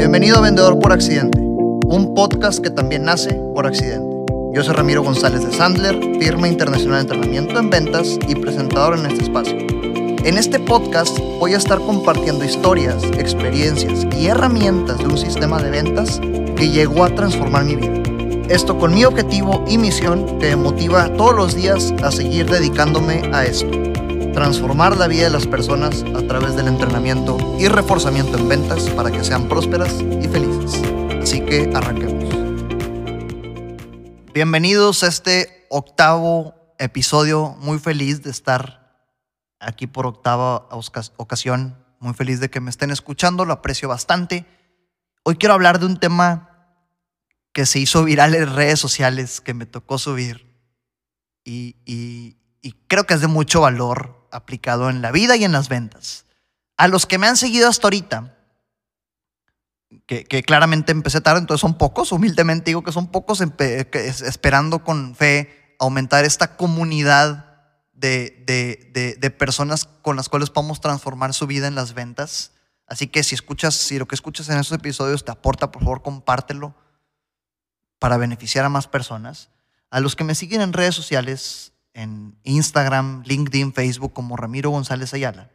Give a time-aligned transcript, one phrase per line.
[0.00, 4.16] Bienvenido a Vendedor por Accidente, un podcast que también nace por accidente.
[4.54, 9.04] Yo soy Ramiro González de Sandler, firma internacional de entrenamiento en ventas y presentador en
[9.04, 9.58] este espacio.
[9.58, 15.68] En este podcast voy a estar compartiendo historias, experiencias y herramientas de un sistema de
[15.68, 16.18] ventas
[16.56, 18.02] que llegó a transformar mi vida.
[18.48, 23.20] Esto con mi objetivo y misión que me motiva todos los días a seguir dedicándome
[23.34, 23.89] a esto.
[24.32, 29.10] Transformar la vida de las personas a través del entrenamiento y reforzamiento en ventas para
[29.10, 30.80] que sean prósperas y felices.
[31.20, 32.32] Así que arranquemos.
[34.32, 37.56] Bienvenidos a este octavo episodio.
[37.58, 39.04] Muy feliz de estar
[39.58, 40.68] aquí por octava
[41.16, 41.76] ocasión.
[41.98, 43.44] Muy feliz de que me estén escuchando.
[43.44, 44.46] Lo aprecio bastante.
[45.24, 46.76] Hoy quiero hablar de un tema
[47.52, 50.46] que se hizo viral en redes sociales, que me tocó subir.
[51.44, 55.68] Y, y creo que es de mucho valor aplicado en la vida y en las
[55.68, 56.26] ventas.
[56.76, 58.36] A los que me han seguido hasta ahorita,
[60.06, 65.14] que, que, claramente empecé tarde, entonces son pocos, humildemente digo que son pocos, esperando con
[65.14, 67.50] fe aumentar esta comunidad
[68.00, 72.52] de, personas con las cuales podemos transformar su vida en las ventas.
[72.86, 76.02] Así que si escuchas, si lo que escuchas en esos episodios te aporta, por favor,
[76.02, 76.74] compártelo
[77.98, 79.50] para beneficiar a más personas.
[79.90, 85.12] A los que me siguen en redes sociales, en Instagram, LinkedIn, Facebook, como Ramiro González
[85.14, 85.50] Ayala,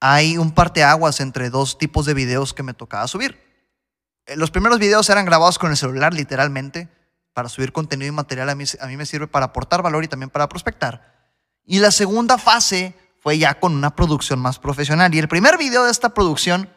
[0.00, 3.38] hay un parteaguas entre dos tipos de videos que me tocaba subir.
[4.26, 6.88] Eh, los primeros videos eran grabados con el celular, literalmente,
[7.34, 8.48] para subir contenido y material.
[8.48, 11.30] A mí, a mí me sirve para aportar valor y también para prospectar.
[11.64, 15.14] Y la segunda fase fue ya con una producción más profesional.
[15.14, 16.70] Y el primer video de esta producción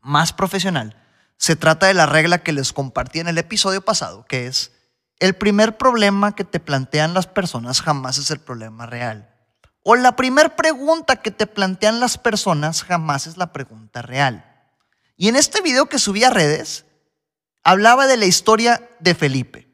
[0.00, 0.96] más profesional
[1.36, 4.72] se trata de la regla que les compartí en el episodio pasado, que es
[5.18, 9.34] el primer problema que te plantean las personas jamás es el problema real.
[9.82, 14.44] O la primera pregunta que te plantean las personas jamás es la pregunta real.
[15.16, 16.84] Y en este video que subí a redes,
[17.64, 19.68] hablaba de la historia de Felipe.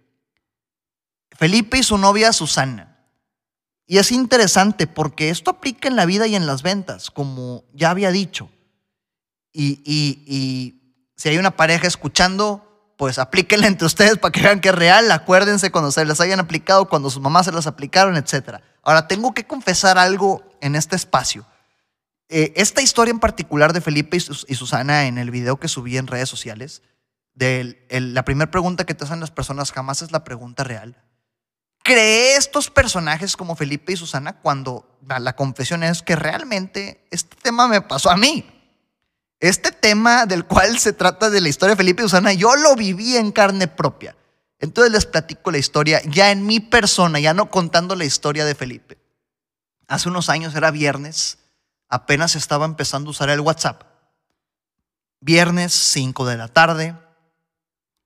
[1.32, 2.96] Felipe y su novia Susana.
[3.86, 7.90] Y es interesante porque esto aplica en la vida y en las ventas, como ya
[7.90, 8.50] había dicho.
[9.52, 14.60] Y, y, y si hay una pareja escuchando, pues aplíquenla entre ustedes para que vean
[14.60, 15.10] que es real.
[15.10, 18.60] Acuérdense cuando se las hayan aplicado, cuando sus mamás se las aplicaron, etc.
[18.82, 21.46] Ahora, tengo que confesar algo en este espacio.
[22.28, 26.06] Eh, esta historia en particular de Felipe y, Susana en el video que subí en
[26.06, 26.82] redes sociales,
[27.34, 30.96] de la primera pregunta que te hacen las personas jamás es la pregunta real.
[31.82, 37.68] ¿Creé estos personajes como Felipe y Susana cuando la confesión es que realmente este tema
[37.68, 38.53] me pasó a mí?
[39.44, 42.74] Este tema del cual se trata de la historia de Felipe y Susana, yo lo
[42.76, 44.16] viví en carne propia.
[44.58, 48.54] Entonces les platico la historia ya en mi persona, ya no contando la historia de
[48.54, 48.96] Felipe.
[49.86, 51.36] Hace unos años era viernes,
[51.90, 53.82] apenas estaba empezando a usar el WhatsApp.
[55.20, 56.96] Viernes, 5 de la tarde,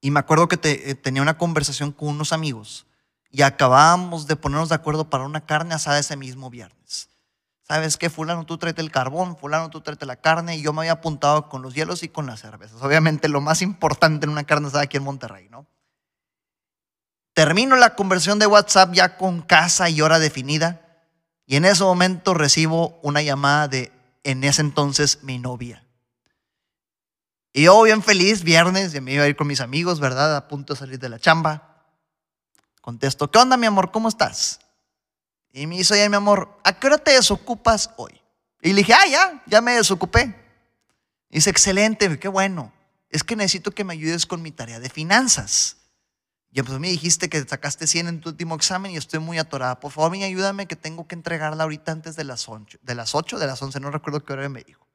[0.01, 2.85] y me acuerdo que eh, tenía una conversación con unos amigos
[3.31, 7.08] y acabábamos de ponernos de acuerdo para una carne asada ese mismo viernes.
[7.69, 8.09] ¿Sabes qué?
[8.09, 10.57] Fulano, tú tráete el carbón, fulano, tú tráete la carne.
[10.57, 12.81] Y yo me había apuntado con los hielos y con las cervezas.
[12.81, 15.67] Obviamente lo más importante en una carne asada aquí en Monterrey, ¿no?
[17.33, 20.81] Termino la conversión de WhatsApp ya con casa y hora definida.
[21.45, 23.91] Y en ese momento recibo una llamada de,
[24.23, 25.85] en ese entonces, mi novia.
[27.53, 30.35] Y yo bien feliz, viernes, me iba a ir con mis amigos, ¿verdad?
[30.35, 31.85] A punto de salir de la chamba.
[32.81, 33.91] Contesto, ¿qué onda, mi amor?
[33.91, 34.59] ¿Cómo estás?
[35.51, 38.21] Y me dice, oye, mi amor, ¿a qué hora te desocupas hoy?
[38.61, 40.35] Y le dije, ah, ya, ya me desocupé.
[41.29, 42.73] Y dice, excelente, qué bueno.
[43.09, 45.77] Es que necesito que me ayudes con mi tarea de finanzas.
[46.51, 49.79] Y pues me dijiste que sacaste 100 en tu último examen y estoy muy atorada.
[49.79, 53.37] Por favor, ayúdame que tengo que entregarla ahorita antes de las 8, de las 8,
[53.37, 54.87] de las 11, no recuerdo qué hora me dijo.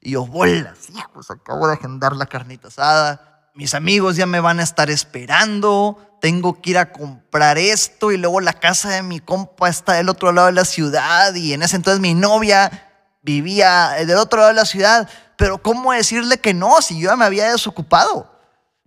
[0.00, 3.37] Y yo, bolas, hijos, acabo de agendar la carnita asada.
[3.54, 8.16] Mis amigos ya me van a estar esperando tengo que ir a comprar esto y
[8.16, 11.62] luego la casa de mi compa está del otro lado de la ciudad y en
[11.62, 12.86] ese entonces mi novia
[13.22, 15.08] vivía del otro lado de la ciudad.
[15.36, 18.32] Pero ¿cómo decirle que no si yo ya me había desocupado?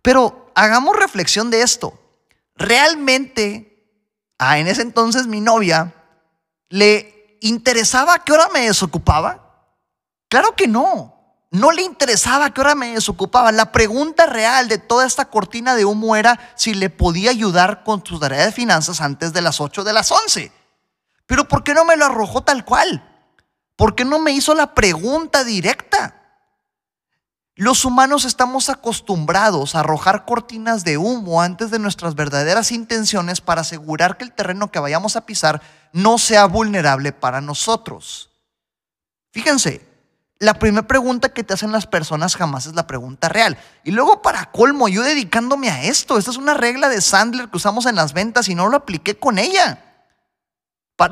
[0.02, 1.98] Pero hagamos reflexión de esto.
[2.56, 3.86] Realmente,
[4.38, 5.94] a en ese entonces mi novia,
[6.70, 9.68] ¿le interesaba a qué hora me desocupaba?
[10.28, 11.11] Claro que no.
[11.52, 13.52] No le interesaba qué hora me desocupaba.
[13.52, 18.06] La pregunta real de toda esta cortina de humo era si le podía ayudar con
[18.06, 20.50] su tarea de finanzas antes de las 8 de las 11.
[21.26, 23.06] Pero ¿por qué no me lo arrojó tal cual?
[23.76, 26.16] ¿Por qué no me hizo la pregunta directa?
[27.56, 33.62] Los humanos estamos acostumbrados a arrojar cortinas de humo antes de nuestras verdaderas intenciones para
[33.62, 35.62] asegurar que el terreno que vayamos a pisar
[35.92, 38.30] no sea vulnerable para nosotros.
[39.32, 39.91] Fíjense,
[40.42, 43.60] la primera pregunta que te hacen las personas jamás es la pregunta real.
[43.84, 47.58] Y luego, para colmo, yo dedicándome a esto, esta es una regla de Sandler que
[47.58, 49.86] usamos en las ventas y no lo apliqué con ella.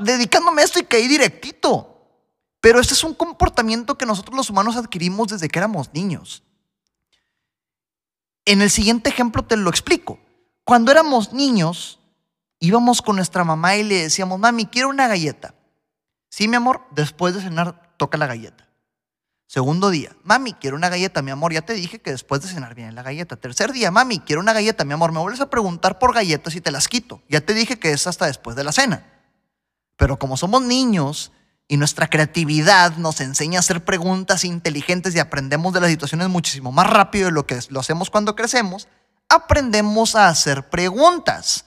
[0.01, 1.95] dedicándome a esto y caí directito.
[2.59, 6.41] Pero este es un comportamiento que nosotros los humanos adquirimos desde que éramos niños.
[8.45, 10.17] En el siguiente ejemplo te lo explico.
[10.63, 11.99] Cuando éramos niños,
[12.59, 15.53] íbamos con nuestra mamá y le decíamos, mami, quiero una galleta.
[16.29, 18.68] Sí, mi amor, después de cenar, toca la galleta.
[19.49, 22.75] Segundo día, mami, quiero una galleta, mi amor, ya te dije que después de cenar
[22.75, 23.35] viene la galleta.
[23.35, 26.61] Tercer día, mami, quiero una galleta, mi amor, me vuelves a preguntar por galletas y
[26.61, 27.23] te las quito.
[27.27, 29.07] Ya te dije que es hasta después de la cena.
[29.97, 31.31] Pero como somos niños
[31.67, 36.71] y nuestra creatividad nos enseña a hacer preguntas inteligentes y aprendemos de las situaciones muchísimo
[36.71, 38.87] más rápido de lo que lo hacemos cuando crecemos,
[39.29, 41.65] aprendemos a hacer preguntas.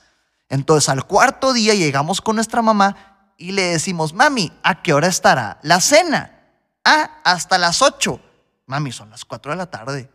[0.48, 5.08] Entonces al cuarto día llegamos con nuestra mamá y le decimos, mami, ¿a qué hora
[5.08, 6.31] estará la cena?
[6.84, 8.20] Ah, hasta las 8.
[8.66, 10.10] Mami, son las 4 de la tarde.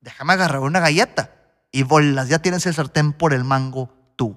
[0.00, 1.30] Déjame agarrar una galleta.
[1.70, 4.36] Y bolas, ya tienes el sartén por el mango tú.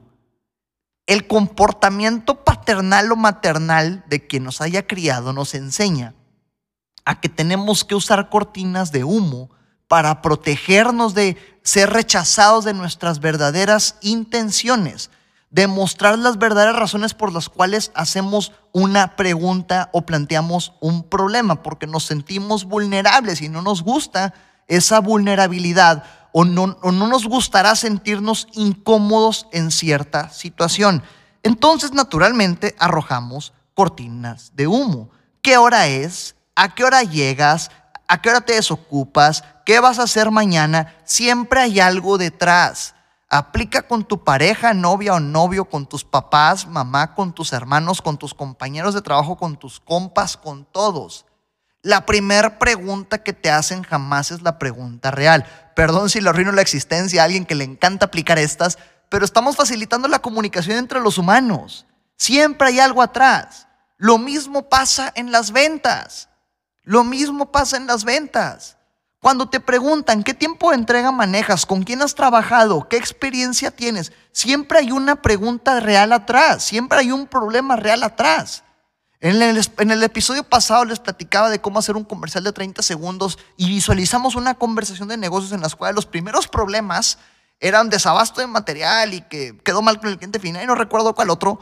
[1.05, 6.15] El comportamiento paternal o maternal de quien nos haya criado nos enseña
[7.03, 9.51] a que tenemos que usar cortinas de humo
[9.87, 15.11] para protegernos de ser rechazados de nuestras verdaderas intenciones
[15.55, 21.87] demostrar las verdaderas razones por las cuales hacemos una pregunta o planteamos un problema, porque
[21.87, 24.33] nos sentimos vulnerables y no nos gusta
[24.67, 26.03] esa vulnerabilidad
[26.33, 31.01] o no, o no nos gustará sentirnos incómodos en cierta situación.
[31.41, 35.09] Entonces, naturalmente, arrojamos cortinas de humo.
[35.41, 36.35] ¿Qué hora es?
[36.55, 37.71] ¿A qué hora llegas?
[38.09, 39.45] ¿A qué hora te desocupas?
[39.65, 40.93] ¿Qué vas a hacer mañana?
[41.05, 42.94] Siempre hay algo detrás.
[43.35, 48.17] Aplica con tu pareja, novia o novio, con tus papás, mamá, con tus hermanos, con
[48.17, 51.25] tus compañeros de trabajo, con tus compas, con todos.
[51.81, 55.45] La primera pregunta que te hacen jamás es la pregunta real.
[55.75, 58.77] Perdón si le arruino la existencia a alguien que le encanta aplicar estas,
[59.09, 61.85] pero estamos facilitando la comunicación entre los humanos.
[62.15, 63.67] Siempre hay algo atrás.
[63.97, 66.29] Lo mismo pasa en las ventas.
[66.83, 68.77] Lo mismo pasa en las ventas.
[69.25, 74.11] Cuando te preguntan qué tiempo de entrega manejas, con quién has trabajado, qué experiencia tienes,
[74.31, 78.63] siempre hay una pregunta real atrás, siempre hay un problema real atrás.
[79.21, 83.67] En el, episodio pasado les platicaba de cómo hacer un comercial de 30 segundos y
[83.67, 87.17] visualizamos una conversación de negocios en las cuales los primeros problemas
[87.59, 91.15] eran desabasto de material y que quedó mal con el cliente final y no recuerdo
[91.15, 91.59] cuál otro,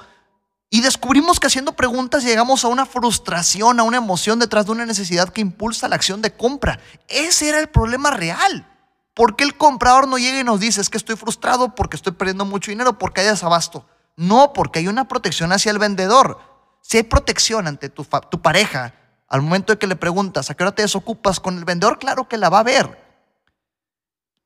[0.74, 4.88] y descubrimos que haciendo preguntas llegamos a una frustración, a una emoción detrás de una
[4.88, 6.80] necesidad que impulsa la acción de compra.
[7.08, 8.68] Ese era el problema real.
[9.14, 12.14] ¿Por qué el comprador no llega y nos dice, es que estoy frustrado porque estoy
[12.14, 13.86] perdiendo mucho dinero, porque hay desabasto?
[14.16, 16.40] No, porque hay una protección hacia el vendedor.
[16.82, 18.96] Si hay protección ante tu, tu pareja,
[19.28, 22.00] al momento de que le preguntas, ¿a qué hora te desocupas con el vendedor?
[22.00, 23.00] Claro que la va a ver.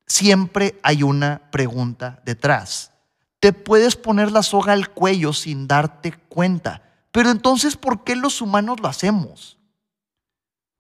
[0.06, 2.92] Siempre hay una pregunta detrás
[3.40, 6.82] te puedes poner la soga al cuello sin darte cuenta.
[7.12, 9.58] Pero entonces, ¿por qué los humanos lo hacemos?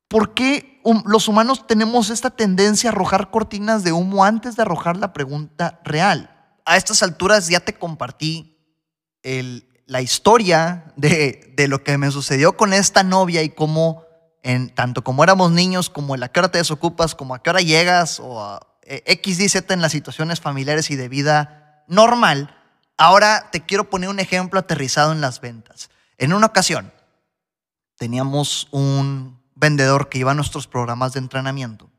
[0.07, 4.97] ¿Por qué los humanos tenemos esta tendencia a arrojar cortinas de humo antes de arrojar
[4.97, 6.33] la pregunta real?
[6.65, 8.57] A estas alturas ya te compartí
[9.85, 14.05] la historia de, lo que me sucedió con esta novia y cómo,
[14.43, 17.61] en, tanto como éramos niños, como a qué hora te desocupas, como a qué hora
[17.61, 22.55] llegas, o a eh, X, Y, Z en las situaciones familiares y de vida normal.
[22.97, 25.89] Ahora te quiero poner un ejemplo aterrizado en las ventas.
[26.17, 26.91] En una ocasión
[27.97, 31.89] teníamos un vendedor que iba a nuestros programas de entrenamiento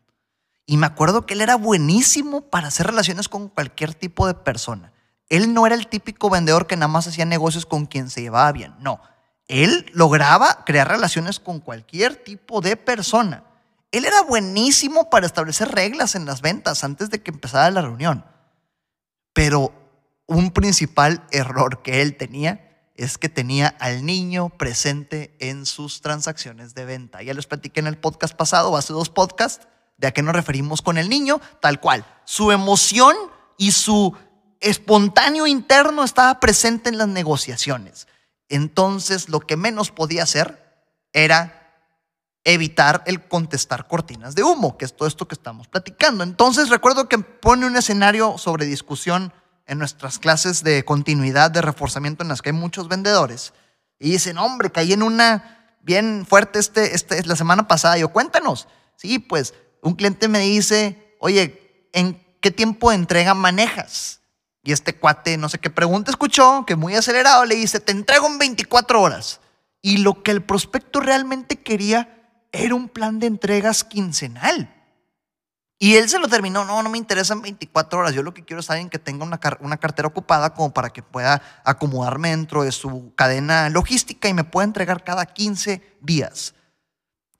[0.70, 4.92] y me acuerdo que él era buenísimo para hacer relaciones con cualquier tipo de persona.
[5.30, 8.52] Él no era el típico vendedor que nada más hacía negocios con quien se llevaba
[8.52, 9.00] bien, no.
[9.46, 13.44] Él lograba crear relaciones con cualquier tipo de persona.
[13.92, 18.26] Él era buenísimo para establecer reglas en las ventas antes de que empezara la reunión.
[19.38, 19.72] Pero
[20.26, 26.74] un principal error que él tenía es que tenía al niño presente en sus transacciones
[26.74, 27.22] de venta.
[27.22, 30.82] Ya les platiqué en el podcast pasado, hace dos podcasts, de a qué nos referimos
[30.82, 32.04] con el niño, tal cual.
[32.24, 33.14] Su emoción
[33.56, 34.12] y su
[34.58, 38.08] espontáneo interno estaba presente en las negociaciones.
[38.48, 41.57] Entonces, lo que menos podía hacer era
[42.44, 46.24] evitar el contestar cortinas de humo, que es todo esto que estamos platicando.
[46.24, 49.32] Entonces, recuerdo que pone un escenario sobre discusión
[49.66, 53.52] en nuestras clases de continuidad, de reforzamiento, en las que hay muchos vendedores.
[53.98, 57.98] Y dicen, hombre, caí en una bien fuerte este, este, la semana pasada.
[57.98, 58.66] yo, cuéntanos.
[58.96, 64.20] Sí, pues un cliente me dice, oye, ¿en qué tiempo de entrega manejas?
[64.62, 68.26] Y este cuate, no sé qué pregunta escuchó, que muy acelerado, le dice, te entrego
[68.26, 69.40] en 24 horas.
[69.80, 72.17] Y lo que el prospecto realmente quería
[72.52, 74.74] era un plan de entregas quincenal.
[75.80, 78.60] Y él se lo terminó, no, no me interesan 24 horas, yo lo que quiero
[78.60, 83.12] es alguien que tenga una, cartera ocupada como para que pueda acomodarme dentro de su
[83.14, 86.54] cadena logística y me pueda entregar cada 15 días.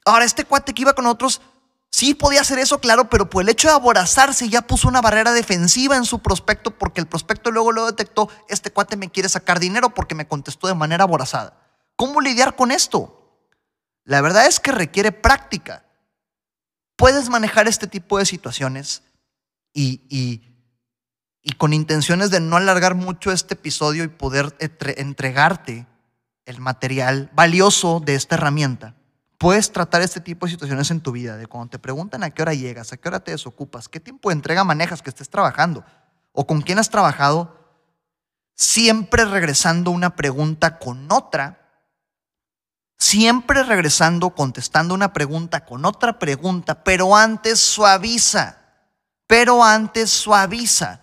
[0.04, 1.40] Ahora, este cuate que iba con otros,
[1.90, 5.32] sí podía hacer eso, claro, pero por el hecho de aborazarse ya puso una barrera
[5.32, 9.58] defensiva en su prospecto porque el prospecto luego lo detectó, este cuate me quiere sacar
[9.58, 11.54] dinero porque me contestó de manera aborazada.
[11.96, 13.17] ¿Cómo lidiar con esto?
[14.08, 15.84] La verdad es que requiere práctica.
[16.96, 19.02] Puedes manejar este tipo de situaciones
[19.74, 24.56] y, y, con intenciones de no alargar mucho este episodio y poder
[24.96, 25.86] entregarte
[26.46, 28.94] el material valioso de esta herramienta,
[29.36, 32.40] puedes tratar este tipo de situaciones en tu vida, de cuando te preguntan a qué
[32.40, 35.84] hora llegas, a qué hora te desocupas, qué tiempo de entrega manejas que estés trabajando
[36.32, 37.58] o con quién has trabajado,
[38.54, 41.67] siempre regresando una pregunta con otra
[42.98, 48.58] siempre regresando, contestando una pregunta con otra pregunta, pero antes suaviza,
[49.26, 51.00] pero antes suaviza,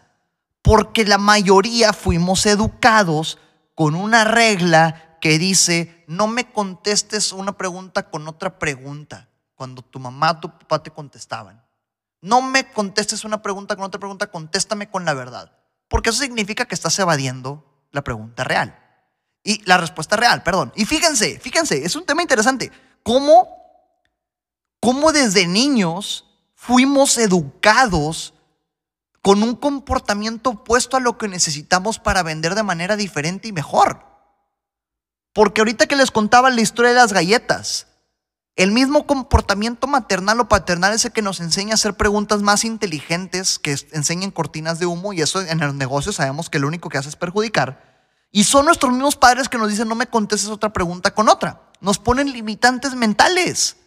[0.62, 3.40] porque la mayoría fuimos educados
[3.74, 10.00] con una regla que dice, no me contestes una pregunta con otra pregunta, cuando tu
[10.00, 11.64] mamá o tu papá te contestaban.
[12.22, 15.52] No me contestes una pregunta con otra pregunta, contéstame con la verdad,
[15.88, 18.85] porque eso significa que estás evadiendo la pregunta real.
[19.48, 20.74] Y la respuesta real, perdón.
[20.76, 22.72] Y fíjense, fíjense, es un tema interesante.
[23.04, 23.48] ¿Cómo,
[24.80, 26.26] cómo desde niños
[26.56, 28.34] fuimos educados
[29.22, 34.04] con un comportamiento opuesto a lo que necesitamos para vender de manera diferente y mejor?
[35.32, 37.86] Porque ahorita que les contaba la historia de las galletas,
[38.56, 42.66] el mismo comportamiento maternal o paternal es el que nos enseña a hacer preguntas más
[42.66, 46.90] inteligentes que enseñen cortinas de humo y eso en el negocio sabemos que lo único
[46.90, 47.95] que hace es perjudicar.
[48.36, 51.72] Y son nuestros mismos padres que nos dicen, no me contestes otra pregunta con otra.
[51.80, 53.78] Nos ponen limitantes mentales.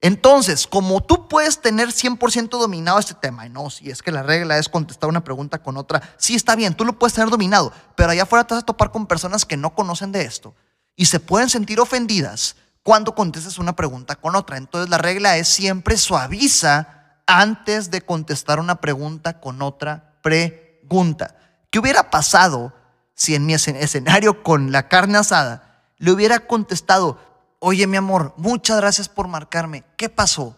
[0.00, 4.22] Entonces, como tú puedes tener 100% dominado este tema, y no, si es que la
[4.22, 7.72] regla es contestar una pregunta con otra, sí está bien, tú lo puedes tener dominado,
[7.96, 10.54] pero allá afuera te vas a topar con personas que no conocen de esto
[10.94, 14.58] y se pueden sentir ofendidas cuando contestes una pregunta con otra.
[14.58, 21.36] Entonces, la regla es siempre suaviza antes de contestar una pregunta con otra pregunta.
[21.68, 22.72] ¿Qué hubiera pasado
[23.14, 27.18] si en mi escenario con la carne asada le hubiera contestado,
[27.60, 30.56] oye mi amor, muchas gracias por marcarme, ¿qué pasó?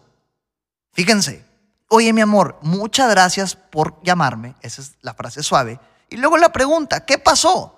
[0.93, 1.45] Fíjense,
[1.87, 6.51] oye mi amor, muchas gracias por llamarme, esa es la frase suave, y luego la
[6.51, 7.73] pregunta, ¿qué pasó?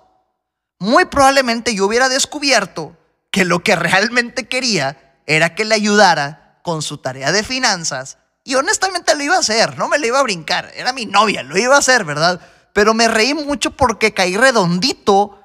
[0.78, 2.96] Muy probablemente yo hubiera descubierto
[3.30, 8.54] que lo que realmente quería era que le ayudara con su tarea de finanzas y
[8.54, 11.58] honestamente lo iba a hacer, no me lo iba a brincar, era mi novia, lo
[11.58, 12.40] iba a hacer, ¿verdad?
[12.72, 15.38] Pero me reí mucho porque caí redondito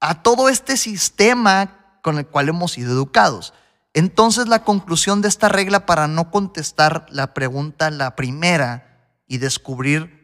[0.00, 3.54] a todo este sistema con el cual hemos sido educados.
[3.94, 8.92] Entonces la conclusión de esta regla para no contestar la pregunta, la primera,
[9.32, 10.20] y descubrir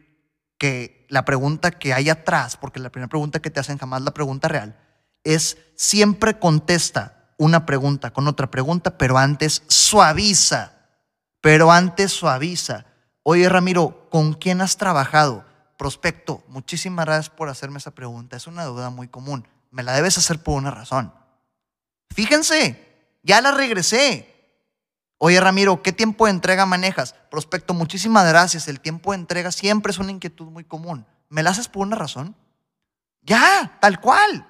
[0.59, 4.13] que la pregunta que hay atrás, porque la primera pregunta que te hacen jamás la
[4.13, 4.77] pregunta real,
[5.23, 10.73] es siempre contesta una pregunta con otra pregunta, pero antes suaviza,
[11.41, 12.85] pero antes suaviza.
[13.23, 15.43] Oye Ramiro, ¿con quién has trabajado?
[15.79, 18.35] Prospecto, muchísimas gracias por hacerme esa pregunta.
[18.35, 19.47] Es una duda muy común.
[19.71, 21.13] Me la debes hacer por una razón.
[22.09, 24.35] Fíjense, ya la regresé.
[25.19, 27.15] Oye, Ramiro, ¿qué tiempo de entrega manejas?
[27.31, 28.67] Prospecto, muchísimas gracias.
[28.67, 31.07] El tiempo de entrega siempre es una inquietud muy común.
[31.29, 32.35] ¿Me la haces por una razón?
[33.21, 34.45] Ya, tal cual.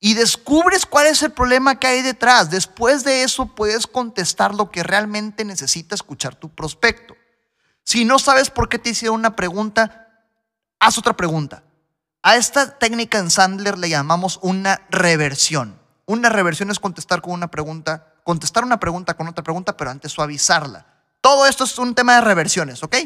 [0.00, 2.48] Y descubres cuál es el problema que hay detrás.
[2.48, 7.14] Después de eso puedes contestar lo que realmente necesita escuchar tu prospecto.
[7.82, 10.05] Si no sabes por qué te hicieron una pregunta,
[10.80, 11.62] haz otra pregunta.
[12.22, 15.78] A esta técnica en Sandler le llamamos una reversión.
[16.06, 20.12] Una reversión es contestar con una pregunta, contestar una pregunta con otra pregunta, pero antes
[20.12, 20.86] suavizarla.
[21.20, 22.96] Todo esto es un tema de reversiones, ¿ok?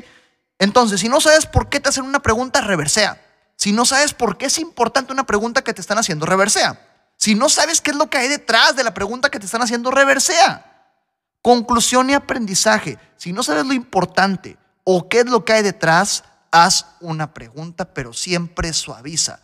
[0.58, 3.20] Entonces, si no sabes por qué te hacen una pregunta, reversea.
[3.56, 6.80] Si no sabes por qué es importante una pregunta que te están haciendo, reversea.
[7.16, 9.60] Si no sabes qué es lo que hay detrás de la pregunta que te están
[9.60, 10.66] haciendo, reversea.
[11.42, 12.98] Conclusión y aprendizaje.
[13.16, 17.92] Si no sabes lo importante o qué es lo que hay detrás, haz una pregunta,
[17.94, 19.40] pero siempre suaviza.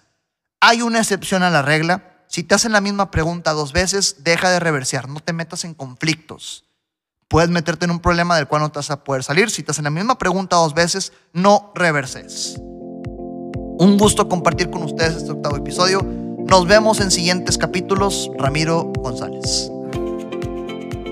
[0.60, 2.24] Hay una excepción a la regla.
[2.28, 5.74] Si te hacen la misma pregunta dos veces, deja de reversear, no te metas en
[5.74, 6.64] conflictos.
[7.28, 9.50] Puedes meterte en un problema del cual no te vas a poder salir.
[9.50, 12.56] Si te hacen la misma pregunta dos veces, no reverses.
[12.58, 16.02] Un gusto compartir con ustedes este octavo episodio.
[16.02, 18.30] Nos vemos en siguientes capítulos.
[18.38, 19.70] Ramiro González.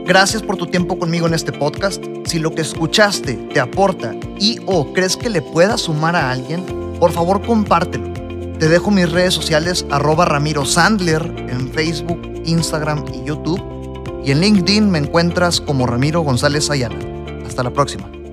[0.07, 2.05] Gracias por tu tiempo conmigo en este podcast.
[2.27, 6.63] Si lo que escuchaste te aporta y o crees que le pueda sumar a alguien,
[7.01, 8.13] por favor compártelo.
[8.59, 13.63] Te dejo mis redes sociales arroba Ramiro Sandler en Facebook, Instagram y YouTube.
[14.25, 16.97] y en LinkedIn me encuentras como Ramiro González Ayala.
[17.47, 18.24] Hasta la próxima.